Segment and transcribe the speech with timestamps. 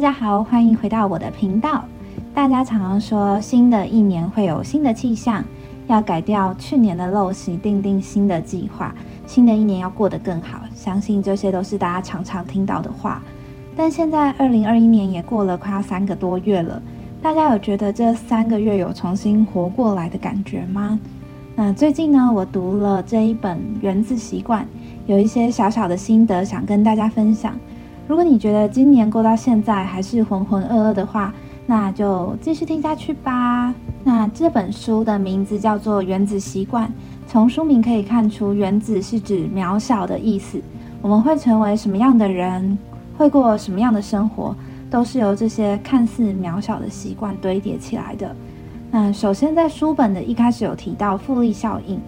[0.00, 1.84] 大家好，欢迎回到我的频道。
[2.32, 5.44] 大家常常说，新的一年会有新的气象，
[5.88, 8.94] 要改掉去年的陋习，定定新的计划。
[9.26, 13.22] 新的一年要过得更好，相信这些都是大家常常听到的话。
[13.76, 16.80] 但现在二零二一年也过了快要三个多月了，
[17.20, 20.98] 大家有觉得这三个月有重新活过来的感觉吗？
[21.54, 24.62] 那最近呢，我读了这一本《原子习惯》，
[25.04, 27.54] 有一些小小的心得想跟大家分享。
[28.08, 31.32] 如果你觉得今年过到现在还是浑浑噩噩的话，
[31.66, 33.72] 那就继续听下去吧。
[34.02, 36.88] 那这本书的名字叫做《原子习惯》，
[37.28, 40.60] 从书名可以看出，原子是指渺小的意思。
[41.00, 42.76] 我们会成为什么样的人，
[43.16, 44.56] 会过什么样的生活，
[44.90, 48.34] 都是由这些看似渺小的习惯堆叠起来的。
[48.90, 52.00] 那首先在书本的一开始有提到复利效应。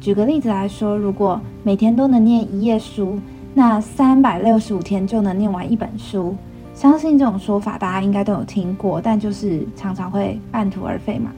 [0.00, 3.18] 举个例子来说，如果每天都能念一页书，
[3.54, 6.34] 那三百六十五天就能念完一本书，
[6.74, 11.30] 相信这种说法大家应该都有听过，但就是常常会半途而废嘛。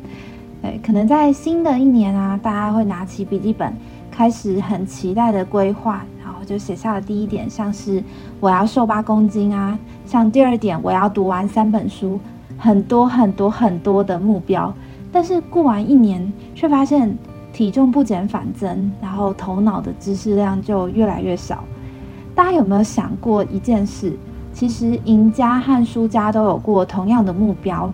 [0.63, 3.75] 对，可能在新的一年啊，大家会拿起笔记本，
[4.11, 8.03] 开始很期待的规划，然后就写下了第一点，像是
[8.39, 12.19] 我要瘦八公斤啊，像第二点我要读完三本书，
[12.57, 14.73] 很多很多很多的目标，
[15.11, 17.15] 但是过完一年却发现
[17.53, 21.65] 体重不减反增，然后头脑的知识量就越来越少。
[22.35, 24.13] 大家有没有想过一件事？
[24.53, 27.89] 其实赢家和输家都有过同样的目标。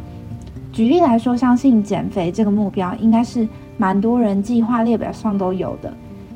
[0.72, 3.46] 举例来说，相信减肥这个目标应该是
[3.76, 5.92] 蛮多人计划列表上都有的。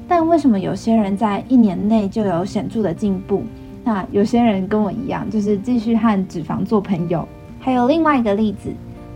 [0.07, 3.43] 但为什么有些人在一年内就有显著的进步？
[3.83, 7.27] 那有些人跟我一样，就是继续和脂肪做朋友。
[7.59, 8.71] 还有另外一个例子，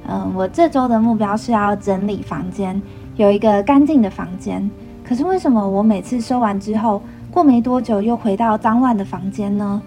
[0.08, 2.80] 嗯，我这周的目标是要整理房间，
[3.16, 4.70] 有一个干净的房间。
[5.04, 7.02] 可是为什么我每次收完之后？
[7.30, 9.80] 过没多久，又回到脏乱的房间呢？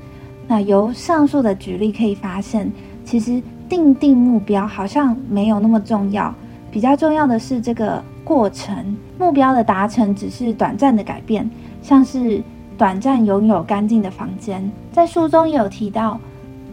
[0.48, 2.72] 那由上述的举例可以发现，
[3.04, 6.34] 其实定定目标好像没有那么重要，
[6.70, 8.96] 比较重要的是这个过程。
[9.18, 11.50] 目标的达成只是短暂的改变，
[11.82, 12.42] 像是
[12.78, 14.70] 短暂拥有干净的房间。
[14.92, 16.20] 在书中也有提到，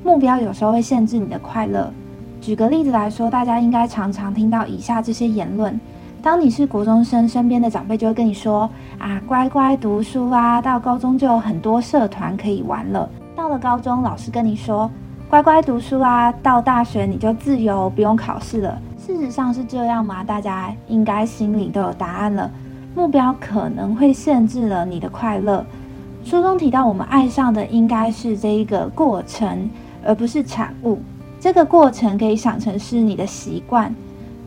[0.03, 1.93] 目标有时候会限制你的快乐。
[2.41, 5.79] 举个例子来说，大家应该常常听到以下这些言论。
[6.21, 8.69] 当你是国中生，身边的长辈就会跟你说
[8.99, 14.91] ：“啊，乖乖读书啊，到高中就有很多社团可以玩了。”到了高中，老师跟你说
[15.31, 20.25] ：“乖乖读书啊，到大学你就自由，不用考试了。”事实上是这样吗？
[20.25, 22.51] 大家应该心里都有答案了。
[22.97, 25.65] 目标可能会限制了你的快乐。
[26.25, 29.71] 书中提到，我们爱上的应该是这一个过程，
[30.05, 30.99] 而不是产物。
[31.39, 33.95] 这个过程可以想成是你的习惯。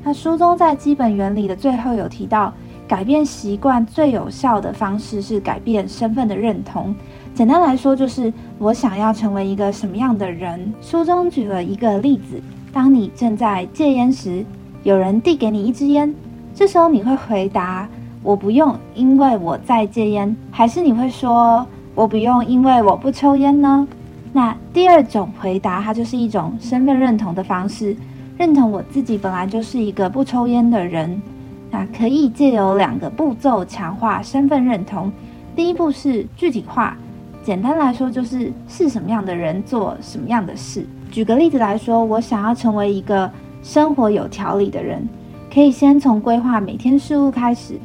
[0.04, 2.52] 那书中在基本原理的最后有提到，
[2.88, 6.94] 改变习惯最有效的方式是改变身份的认同。
[7.34, 10.74] 简单来说，就是我想要成为一个什么样的人。
[10.82, 12.42] 书中举了一个例子：
[12.74, 14.44] 当你正在戒烟时，
[14.84, 16.14] 有人递给你一支烟，
[16.56, 17.88] 这时候你会回答
[18.24, 23.88] “我不用，因为我在戒烟”，还是你会说“我不用，因为我不抽烟”呢？
[24.34, 27.96] 那第二种回答，它就是一种身份认同的方式。
[28.38, 31.22] 认同我自己本来就是一个不抽烟的人，
[31.70, 35.12] 那可以借由两个步骤强化身份认同。
[35.56, 36.98] 第一步是具体化，
[37.44, 40.86] 简单来说就是是什么样的人做什么样的事。
[41.12, 43.30] 举个例子来说，我想要成为一个
[43.62, 45.08] 生活有条理的人，
[45.54, 47.76] 可以先从规划每天事务开始。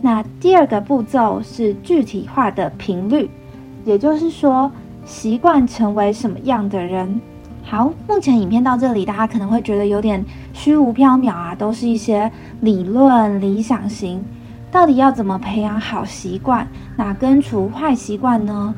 [0.00, 3.28] 那第二个步骤是具体化的频率，
[3.84, 4.72] 也就是说
[5.04, 7.20] 习惯成为什么样的人。
[7.70, 12.28] 好，目前影片到这里，大家可能会觉得有点虚无缥缈啊，都是一些
[12.62, 14.20] 理论理想型。
[14.72, 16.66] 到底要怎么培养好习惯，
[16.96, 18.74] 那根除坏习惯呢？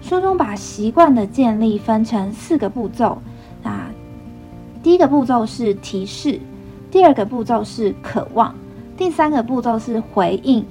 [0.00, 3.18] 书中把习惯的建立分成四个步骤。
[3.64, 3.80] 那
[4.80, 6.38] 第一个步骤是提示，
[6.88, 8.54] 第二个步骤是渴望，
[8.96, 10.64] 第三个步骤是回应，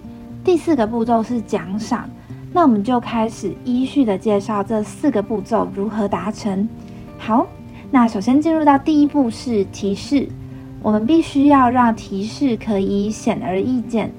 [0.45, 2.09] 第四个步骤是奖赏。
[2.53, 6.69] 那我们就开始依序的介绍这四个步骤如何达成。
[7.17, 7.45] 好。
[7.91, 10.27] 那首先进入到第一步是提示，
[10.81, 14.11] 我们必须要让提示可以显而易见。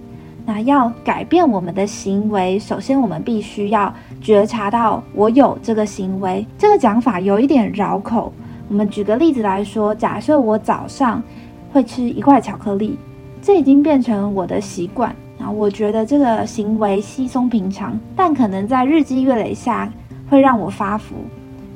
[0.46, 6.46] 那要改变我们的行为，首先我们必须要觉察到我有这个行为。
[6.56, 8.32] 这个讲法有一点绕口。
[8.68, 11.22] 我们举个例子来说，假设我早上
[11.72, 12.96] 会吃一块巧克力，
[13.42, 15.14] 这已经变成我的习惯。
[15.38, 19.92] 然后我觉得这个行为稀松平常，但可能在日积月累下
[20.30, 21.16] 会让我发福。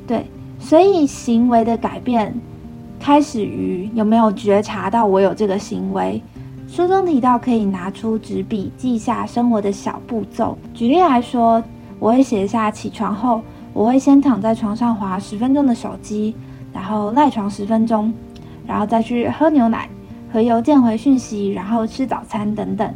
[0.07, 0.25] 对。
[0.61, 2.33] 所以行为的改变
[2.99, 6.21] 开始于有没有觉察到我有这个行为。
[6.67, 10.57] 书中提到可以拿出纸笔记下生活的小步骤。
[10.73, 11.61] 举例来说，
[11.99, 13.41] 我会写下起床后，
[13.73, 16.33] 我会先躺在床上划十分钟的手机，
[16.71, 18.13] 然后赖床十分钟，
[18.65, 19.89] 然后再去喝牛奶、
[20.31, 22.89] 和邮件回讯息，然后吃早餐等等。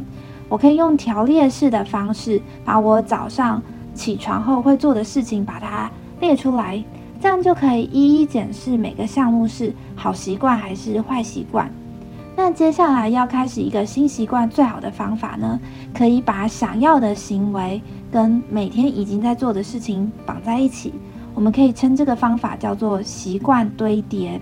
[0.48, 3.60] 我可以用条列式的方式，把我早上
[3.92, 5.90] 起床后会做的事情把它
[6.20, 6.82] 列出来，
[7.20, 11.70] 这样就可以一一检视每个项目是好习惯还是坏习惯。
[12.36, 15.58] 那接下来要开始一个新习惯，最好的方法呢，
[15.94, 17.80] 可以把想要的行为
[18.10, 20.92] 跟每天已经在做的事情绑在一起。
[21.34, 24.40] 我们可以称这个方法叫做习惯堆叠。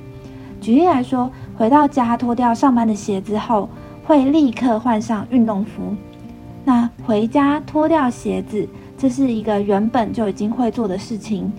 [0.60, 3.68] 举例来说，回到家脱掉上班的鞋子后。
[4.06, 5.96] 会立刻换上运动服。
[6.62, 8.68] 那回家脱掉鞋子，
[8.98, 11.50] 这是一个原本就已经会做的事情。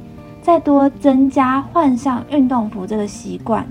[0.46, 3.66] 再多增加换上运动服这个习惯。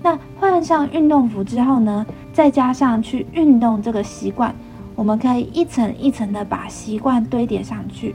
[0.00, 2.06] 那换上运动服之后呢？
[2.32, 4.54] 再加上去运动这个习惯，
[4.94, 8.14] 我们可以一层一层的把习惯堆叠上去。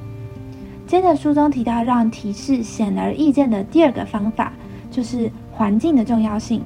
[0.88, 4.54] 接着书中提到让提示显而易见的第二个方法，
[4.90, 6.62] 就是环境的重要性。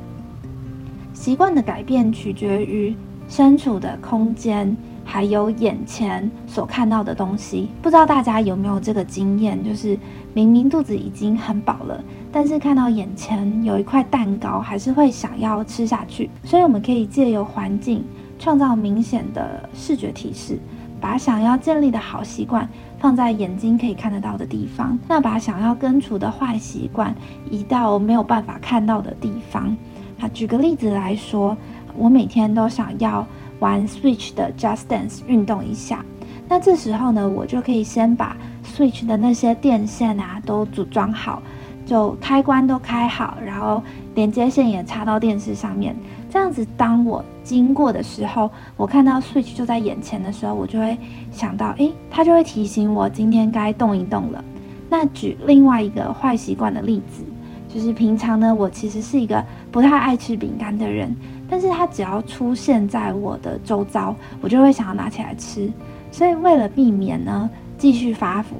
[1.15, 2.95] 习惯的改变取决于。
[3.27, 4.75] 身处的空间，
[5.11, 9.61] 还有眼前所看到的东西，不知道大家有没有这个经验？
[9.63, 9.97] 就是
[10.35, 11.99] 明明肚子已经很饱了，
[12.31, 16.29] 但是看到眼前有一块蛋糕，还是会想要吃下去。
[16.43, 18.03] 所以我们可以借由环境
[18.37, 20.59] 创造明显的视觉提示，
[21.01, 22.69] 把想要建立的好习惯
[22.99, 27.15] 放在眼睛可以看得到的地方，那把想要根除的坏习惯
[27.49, 29.75] 移到没有办法看到的地方。
[30.19, 31.57] 那举个例子来说。
[31.97, 33.25] 我每天都想要
[33.59, 36.03] 玩 Switch 的 Just Dance 运动一下，
[36.47, 41.41] 那这时候呢，我就可以先把 Switch 的那些电线啊都组装好，
[41.85, 43.83] 就开关都开好，然后
[44.15, 45.95] 连接线也插到电视上面。
[46.29, 50.97] 这样子，当我经过的时候，我看到 Switch 就在眼前的时候，我就会
[51.31, 54.43] 想到，诶，它就会提醒我今天该动一动了。
[54.89, 57.23] 那举另外一个坏习惯的例子，
[57.67, 61.15] 就是平常呢，我其实是一个不太爱吃饼干的人。
[61.49, 65.71] 但是它只要出现在我的周遭，我就会想要拿起来吃。
[66.11, 68.55] 所以为了避免呢继续发福，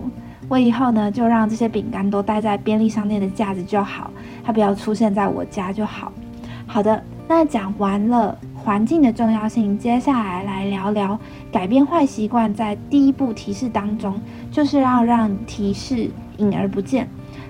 [0.48, 4.12] 我以后呢就让这些饼干都待在便利商店的架子就好，
[4.44, 6.12] 它不要出现在我家就好。
[6.66, 11.20] 好的，那讲完了环境的重要性，接下来来聊聊
[11.52, 12.54] 改变坏习惯。
[12.54, 14.20] 在第一步提示当中，
[14.52, 17.08] 就是要让提示隐而不见。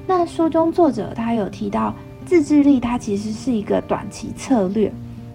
[0.07, 1.93] 那书中作者他有提到，
[2.25, 4.89] 自制力它其实是一个短期策略。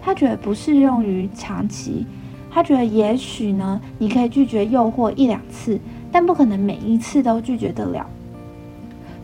[0.04, 2.04] 他觉得不适用于长期，
[2.50, 5.80] 他觉得也许呢，你可以拒绝诱惑一两次，
[6.12, 8.06] 但不可能每一次都拒绝得了。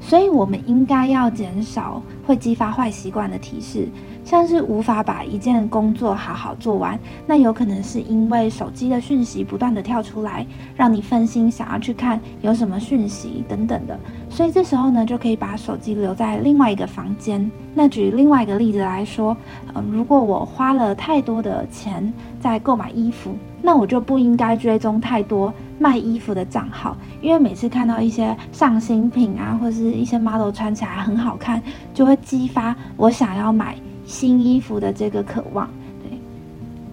[0.01, 3.87] 所以，我们应该要减少会激发坏习惯的提示。
[4.31, 6.97] 像是无法把一件工作好好做完，
[7.27, 10.47] 那有可能是因为手机的讯息不断的跳出来，
[10.77, 13.99] 让你分心，想要去看有什么讯息等等的。
[14.29, 17.51] 所以这时候呢，就可以把手机留在另外一个房间。
[17.75, 19.37] 那举另外一个例子来说，
[19.75, 31.61] 嗯，如果我花了太多的钱在购买衣服，那我就不应该追踪太多卖衣服的账号，因为每次看到一些上新品啊，或是一些 model 穿起来很好看，
[31.93, 33.75] 就会激发我想要买。
[34.11, 35.71] 新衣服的这个渴望，
[36.03, 36.19] 对，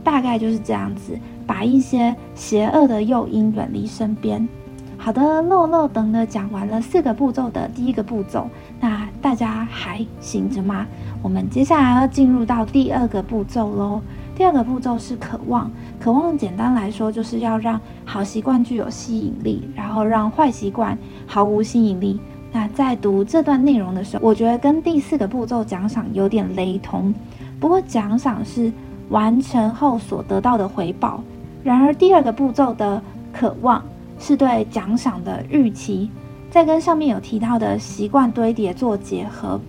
[0.04, 1.18] 大概就是这样子，
[1.48, 4.48] 把一些邪恶的诱因远离身边。
[5.00, 8.48] 好的，漏漏等的讲完了四个步骤的第一个步骤，
[8.80, 10.86] 那大家还醒着吗？
[11.24, 14.00] 我们接下来要进入到第二个步骤喽。
[14.36, 20.96] 第二个步骤是渴望，渴望简单来说就是要让好习惯具有吸引力，然后让坏习惯
[21.26, 22.20] 毫无吸引力。
[22.58, 27.14] 那在读这段内容的时候，我觉得跟第四个步骤奖赏有点雷同，
[27.60, 28.74] 不过奖赏是
[29.10, 31.22] 完成后所得到的回报，
[31.64, 33.00] 然而第二个步骤的
[33.32, 33.86] 渴望
[34.18, 36.10] 是对奖赏的预期，
[36.50, 39.62] 再跟上面有提到的习惯堆叠做结合。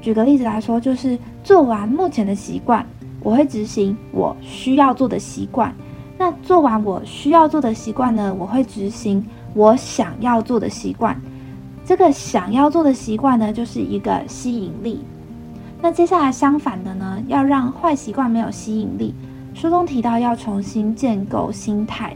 [0.00, 2.84] 举个例子来说，就是做完目前的习惯，
[3.22, 5.72] 我会执行我需要做的习惯。
[6.18, 11.16] 那做完我需要做的习惯呢，我会执行我想要做的习惯。
[11.88, 15.00] 这个想要做的习惯呢，就是一个吸引力。
[15.80, 19.14] 那接下来相反的呢，要让坏习惯没有吸引力。
[19.54, 22.14] 书中提到要重新建构心态，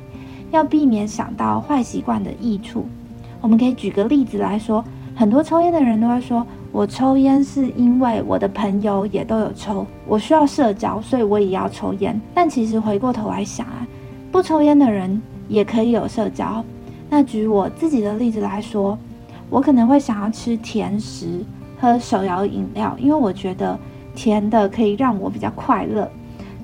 [0.50, 2.85] 要避免想到坏习惯的益处。
[3.41, 4.85] 我们可以举个例子来说，
[5.17, 13.88] 很多抽烟的人都会说：“我抽烟是因为我的朋友也都有抽，我需要社交，所以我也要抽烟。”但其实回过头来想啊，
[14.31, 16.62] 不抽烟的人也可以有社交。
[17.09, 18.99] 那举我自己的例子来说。
[19.52, 21.44] 我可能会想要吃甜食、
[21.78, 23.78] 喝手摇饮料，因为我觉得
[24.14, 26.11] 甜的可以让我比较快乐。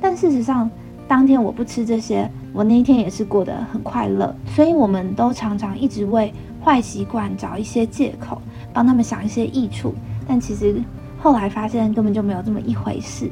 [0.00, 0.71] 但事实上，
[1.07, 4.35] 当天我不吃这些，我那一天也是过得很快乐。
[4.47, 6.33] 所以，我们都常常一直为
[6.64, 8.40] 坏习惯找一些借口，
[8.73, 9.92] 帮他们想一些益处。
[10.26, 10.83] 但其实，
[11.21, 13.30] 后来发现根本就没有这么一回事。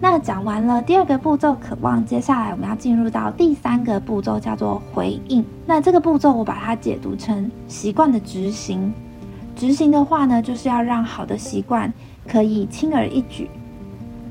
[0.00, 5.42] 那讲完了第二个步骤，渴望，接下来我们要进入到第三个步骤，叫做回应。
[5.64, 8.92] 那这个步骤我把它解读成习惯的执行。
[9.56, 11.90] 执行的话呢，就是要让好的习惯
[12.28, 13.48] 可以轻而易举。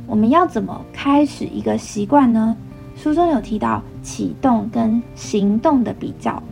[0.06, 2.56] 我们要怎么开始一个习惯呢？
[2.96, 6.44] 书中有提到启动跟行动的比较。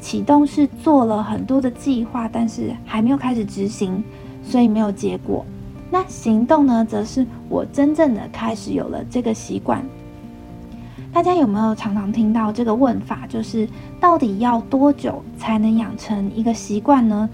[0.00, 4.04] 启动是做了很多的计划，但是还没有开始执行，
[4.42, 5.44] 所以没有结果。
[5.90, 9.84] 那行动呢，则是我真正的开始有了这个习惯。
[11.12, 13.26] 大家有没有常常听到这个问法？
[13.26, 13.68] 就是
[14.00, 17.28] 到底要多久才能养成一个习惯呢？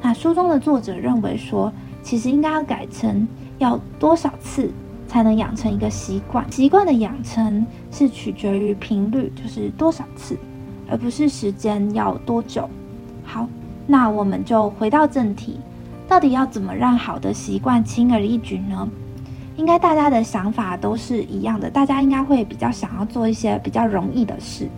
[0.00, 3.26] 那书中的作者认为说，其实应该要改成
[3.58, 4.70] 要多少次
[5.08, 6.44] 才能养成一个习惯。
[6.52, 10.36] 习惯的养成是取决于频率，就是多少次。
[10.86, 12.68] 而不是时间要多久。
[13.24, 13.48] 好，
[13.86, 15.58] 那我们就回到正题，
[16.08, 18.88] 到底要怎么让好的习惯轻而易举呢？
[19.56, 24.68] 应该大家的想法都是一样的，大家应该会比较想要做一些比较容易的事，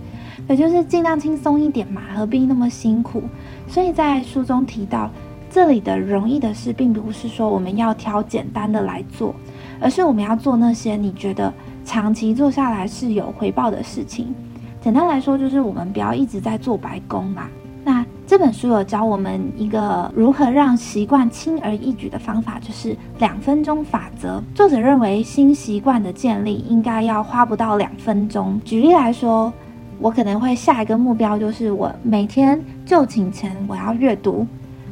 [0.49, 3.23] 也就是尽量轻松一点嘛，何必那么辛苦？
[3.67, 5.11] 所以在书中提到，
[5.51, 9.35] 这里的容易的事，并不是说我们要挑简单的来做，
[9.81, 11.53] 而是我们要做那些你觉得
[11.85, 14.35] 长期做下来是有回报的事情。
[14.83, 17.49] 简单来说，就是我们不要一直在做白工嘛。
[17.83, 24.43] 那这本书有教我们一个如何让习惯轻而易举的方法，就是两分钟法则。
[24.53, 28.61] 作者认为新习惯的建立应该要花不到两分钟。
[28.65, 29.53] 举例来说，
[30.01, 34.45] 我可能会下一个目标就是我每天就寝前我要阅读。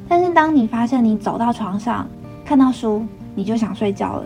[0.07, 2.07] 但是当你发现你走到床上
[2.45, 4.25] 看到书，你就想睡觉了。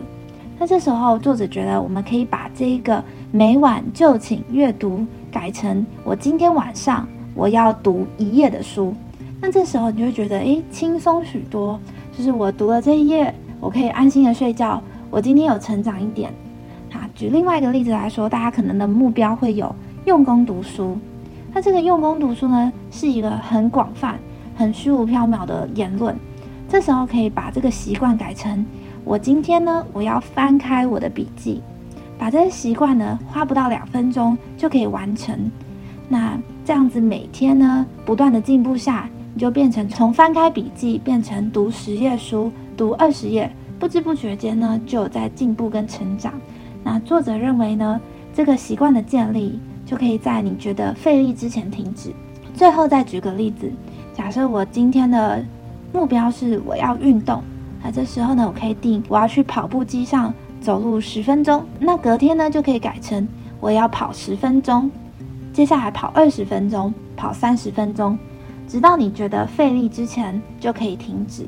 [0.59, 5.07] 那这时候作者觉得我们可以把这一个每晚就寝阅读。
[5.31, 7.07] 改成我今天晚上
[7.39, 8.93] 我要读一页的书，
[9.41, 11.79] 那这时候你就会觉得诶轻松许多，
[12.11, 16.33] 就是我读了这一页，我可以安心的睡觉，我今天有成长一点。
[16.93, 19.73] 啊，举另外一个例子来说，大家可能的目标会有
[20.05, 20.99] 用功读书，
[21.53, 24.19] 那这个用功读书呢是一个很广泛、
[24.57, 26.17] 很虚无缥缈的言论，
[26.69, 28.67] 这时候可以把这个习惯改成
[29.05, 31.63] 我今天呢我要翻开我的笔记。
[32.19, 35.49] 把这些习惯呢，花不到两分钟就可以完成。
[36.09, 46.33] 那这样子每天呢，不断的进步下，你就变成从翻开笔记变成读十页书，读二十页，不知不觉间呢，就在进步跟成长。
[46.83, 48.01] 那作者认为呢，
[48.35, 52.11] 这个习惯的建立就可以在你觉得费力之前停止。
[52.55, 53.71] 最后再举个例子，
[54.15, 55.45] 假设我今天的
[55.93, 57.43] 目标是我要运动，
[57.85, 60.33] 那这时候呢，我可以定我要去跑步机上。
[60.61, 63.27] 走路十分钟，那隔天呢就可以改成
[63.61, 64.91] 我要跑十分钟，
[65.59, 68.17] 接下来跑二十分钟，跑三十分钟，
[68.69, 71.45] 直到你觉得费力之前就可以停止。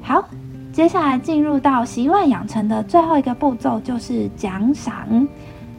[0.00, 0.24] 好，
[0.72, 5.04] 接下来进入到习惯养成的最后一个步骤就是奖赏。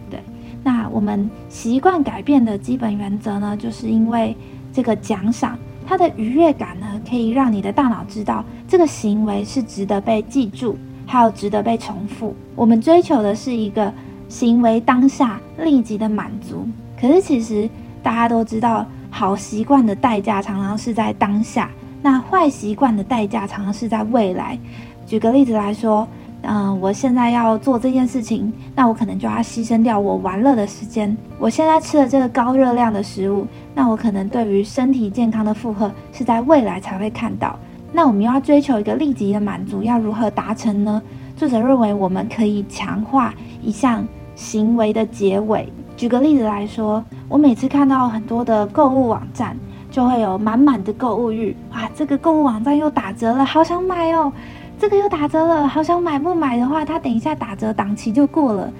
[0.09, 0.19] 对，
[0.65, 4.35] 那我们习惯改变的基本原则呢，就是因为
[4.73, 5.57] 这个奖赏，
[5.87, 10.75] 它的愉悦感呢，可以让你的大脑知道这个行为是值得被记住。
[11.07, 12.33] 还有值得被重复。
[12.55, 13.93] 我们追求的是一个
[14.31, 16.65] 行为当下立即的满足，
[16.99, 17.69] 可是其实
[18.01, 21.69] 大家都知道，好习惯的代价常常是在当下，
[22.01, 24.57] 那坏习惯的代价常常是在未来。
[25.05, 26.07] 举个例子来说，
[26.43, 31.15] 嗯，我现在要做这件事情，那我可能就要牺牲掉我玩乐的时间。
[31.37, 33.45] 我现在吃了这个高热量的食物，
[33.75, 37.59] 那我可能对于身体健康的负荷是在未来才会看到。
[37.91, 41.01] 那我们要追求一个立即的满足，要如何达成呢？
[41.35, 45.71] 作者认为，我们可以强化一项行为的结尾。
[45.97, 49.55] 举个例子来说，我每次看到很多的购物网站，
[49.91, 51.55] 就会有满满的购物欲。
[51.73, 54.31] 哇，这个购物网站又打折了，好想买哦！
[54.79, 56.17] 这个又打折了，好想买。
[56.17, 58.71] 不买的话，它等一下打折档期就过了。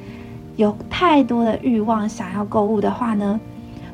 [0.56, 3.40] 有太多的欲望想要购物的话呢，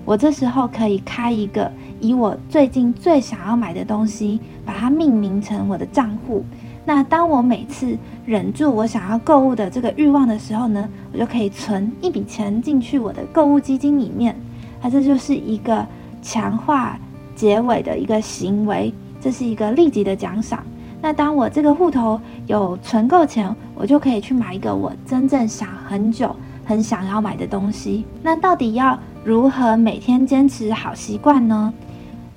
[0.06, 1.70] 我这时候可以开一个。
[2.00, 6.46] 以我最近最想要买的东西，把它命名成我的账户。
[6.88, 14.34] 那当我每次忍住我想要购物的这个欲望的时候呢，我就可以存一笔钱进去我的购物基金里面。
[14.82, 15.86] 那这就是一个
[16.22, 16.98] 强化
[17.36, 20.64] 结尾的一个行为，这是一个立即的奖赏。
[21.02, 28.06] 那当我这个户头有存够钱，我就可以去买一个我真正想很久、很想要买的东西。
[28.24, 31.74] 那到底要如何每天坚持好习惯呢？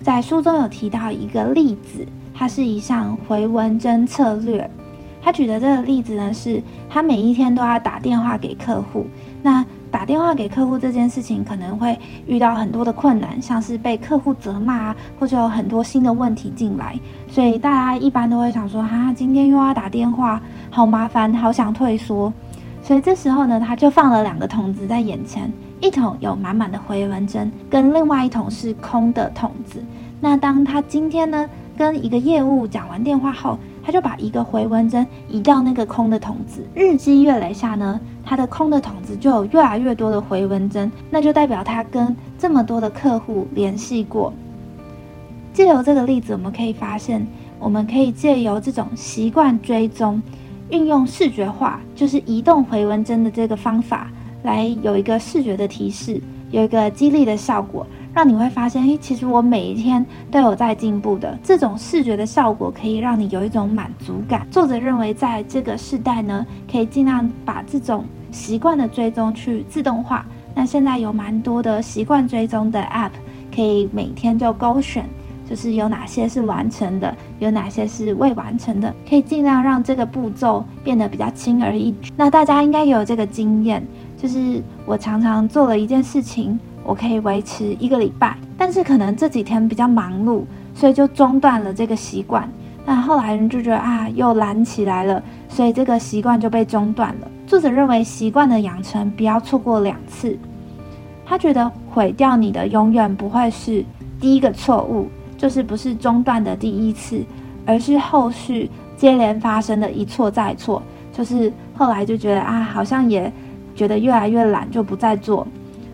[0.03, 2.05] 在书中有提到一个例子，
[2.41, 4.69] 它是一项回文针策略。
[5.21, 9.07] 他举的这个例子呢，是他每一天都要打电话给客户。
[9.43, 22.33] 那打电话给客户这件事情可能会遇到很多的困难，像是被客户责骂啊，或者有很多新的问题进来，所以大家一般都会想说：哈，今天又要打电话，好麻烦，好想退缩。
[22.83, 29.85] 所以这时候呢，他就放了两个桶子在眼前，一桶有满满的回纹针，跟另外一桶是空的桶子。
[30.23, 31.49] 那当他今天呢
[31.81, 36.63] 跟一个业务讲完电话后，他就把一个回纹针移到那个空的桶子。
[36.75, 44.31] 日积月累下呢，他的空的桶子就有越来越多的回纹针，那就代表他跟这么多的客户联系过。
[45.55, 47.27] 借由这个例子，我们可以发现，
[47.59, 50.21] 我们可以借由这种习惯追踪。
[50.69, 54.11] 运用视觉化，就是移动回纹针的这个方法，
[54.43, 61.39] 来有一个视觉的提示，有一个激励的效果，让你会发现，诶，其实我每一天都有在进步的。
[61.43, 64.47] 这种视觉的效果可以让你有一种满足感。
[64.51, 70.27] 作者认为，在这个时代呢，可以尽量把这种习惯的追踪去自动化。
[70.55, 73.11] 那现在有蛮多的习惯追踪的 App，
[73.55, 75.09] 可以每天就勾选。
[75.49, 82.13] 就是有哪些是完成的，有哪些是未完成的，可以尽量让这个步骤变得比较轻而易举。
[82.17, 83.85] 那大家应该也有这个经验，
[84.21, 90.43] 就是我常常做了一件事情，我可以维持一个礼拜，但是可能这几天比较忙碌，
[90.75, 92.49] 所以就中断了这个习惯。
[92.85, 97.29] 那后来人就觉得啊，又懒起来了，所以这个习惯就被中断了。
[97.47, 100.39] 作者认为习惯的养成不要错过两次，
[101.25, 103.85] 他觉得毁掉你的永远不会是
[104.21, 105.09] 第一个错误。
[105.39, 107.25] 就是不是中断的第一次，
[107.65, 110.83] 而是后续接连发生的一错再错。
[111.15, 113.33] 就是后来就觉得啊，好像也
[113.81, 115.47] 觉得越来越懒，就不再做。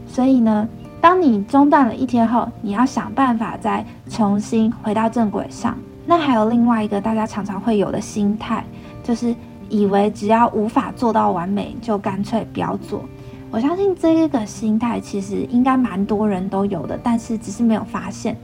[0.08, 0.68] 所以呢，
[1.00, 5.78] 当你中断了一天后，你要想办法再重新回到正轨上。
[6.04, 8.64] 那还有另外一个大家常常会有的心态，
[9.04, 9.32] 就是
[9.68, 13.04] 以为只要无法做到完美，就干脆不要做。
[13.52, 18.36] 我相信这个心态其实应该蛮多人都有的，但是只是没有发现。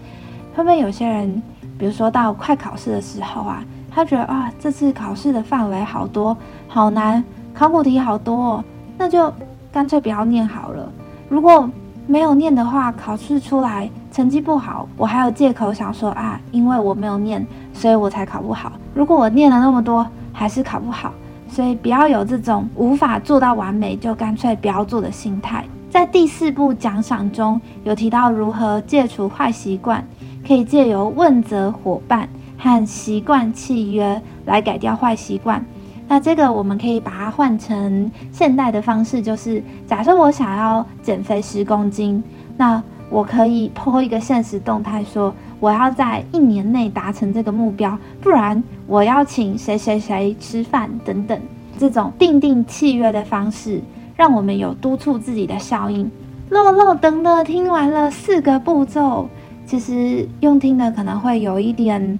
[0.54, 1.42] 会不会有些人，
[1.76, 6.36] 比如说到快考试的时候啊，他觉得啊，这次考试的范围好多，
[6.68, 8.64] 好难，考古题好多，哦
[9.02, 9.34] 那就
[9.72, 10.88] 干脆不要念好了。
[11.28, 11.68] 如果
[12.06, 18.70] 没有念的话，考试出来成绩不好，我还有借口想说啊，因为我没有念，所以我才考不好。
[18.94, 21.12] 如果我念了那么多，还是考不好，
[21.48, 25.64] 所以不要有这种无法做到完美就干脆不要做的心态。
[25.90, 30.06] 在第四部奖赏中有提到如何戒除坏习惯。
[30.46, 35.64] 可以借由问责伙伴和习惯契约来改掉坏习惯。
[36.12, 42.22] 那这个我们可以把它换成现代的方式，就是假设我想要减肥十公斤，
[42.58, 51.40] 那我可以抛一个现实动态，说我要在一年内达成这个目标，不然我要请谁谁谁吃饭等等。
[51.78, 53.80] 这种定定契约的方式，
[54.14, 56.10] 让我们有督促自己的效应。
[56.50, 59.26] 漏漏等的听完了四个步骤。
[59.64, 62.18] 其实用听的可能会有一点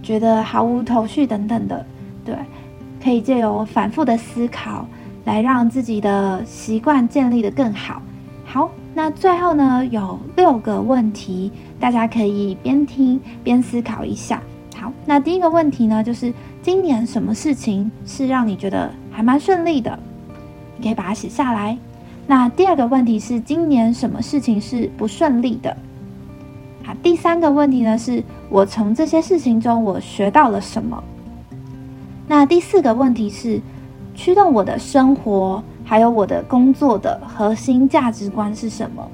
[0.00, 1.84] 觉得毫无头绪等等的，
[2.24, 2.36] 对，
[3.02, 4.86] 可以借由反复的思考
[5.24, 8.00] 来让自己的习惯建立的更好。
[8.44, 14.42] 好，那最后呢有六个问题，大家可以边听边思考一下。
[14.76, 19.98] 好，那第一个问题呢就是今年什么事情是让你觉得还蛮顺利的？
[20.76, 21.76] 你可以把它写下来。
[22.26, 25.76] 那第二个问题是今年什么事情是不顺利的？
[26.84, 31.02] 好，第三个问题呢，是我从这些事情中我学到了什么？
[32.34, 33.60] 那第四个问题是
[34.14, 39.06] 驱动我的生活还有我的工作的核心价值观是什么？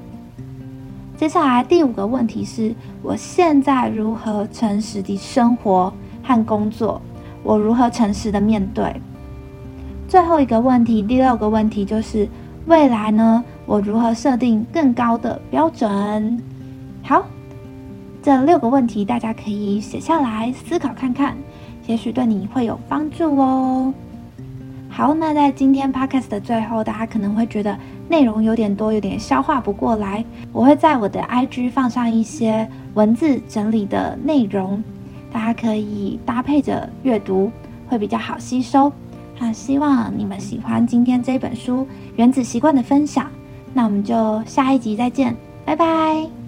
[1.17, 7.01] 接下来第五个问题是我现在如何诚实的生活和工作？
[7.43, 8.95] 我如何诚实的面对？
[10.07, 12.25] 最后一个问题，第六个问题就是
[12.67, 13.43] 未来呢？
[13.65, 16.41] 我如何设定更高的标准？
[17.03, 17.25] 好。
[18.21, 21.37] 这六个问题，大家可以写下来思考看看，
[21.89, 23.91] 也许对你会有帮助哦。
[24.89, 27.75] 好，那在今天 podcast 的最后，大家可能会觉得
[28.07, 30.23] 内容有点多，有点消化不过来。
[30.53, 34.83] 我会在我的 IG 放上一些文字整理的内容，
[35.31, 37.51] 大家可以搭配着阅读，
[37.87, 38.91] 会比较好吸收。
[39.39, 41.81] 那希望你们喜欢今天这本书
[42.17, 43.31] 《原子习惯》的分享。
[43.73, 46.38] 那我们就下一集再见，拜拜。